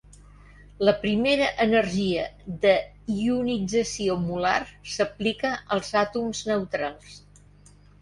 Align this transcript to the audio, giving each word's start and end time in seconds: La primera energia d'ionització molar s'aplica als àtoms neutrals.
La 0.87 0.93
primera 1.03 1.49
energia 1.65 2.23
d'ionització 2.65 4.19
molar 4.25 4.57
s'aplica 4.97 5.55
als 5.79 5.97
àtoms 6.07 6.45
neutrals. 6.53 7.25